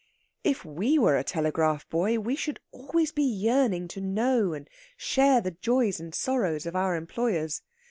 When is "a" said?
1.15-1.23